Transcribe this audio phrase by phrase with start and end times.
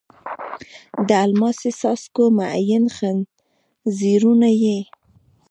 [1.07, 4.79] د الماسې څاڅکو مهین ځنځیرونه یې